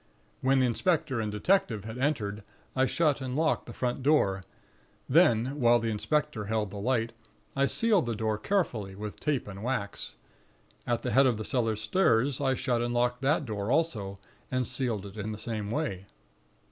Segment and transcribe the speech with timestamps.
[0.41, 2.41] "When the inspector and the detective had entered,
[2.75, 4.41] I shut and locked the front door;
[5.07, 7.11] then, while the inspector held the light,
[7.55, 10.15] I sealed the door carefully, with tape and wax.
[10.87, 14.17] At the head of the cellar stairs, I shut and locked that door also,
[14.49, 16.07] and sealed it in the same way.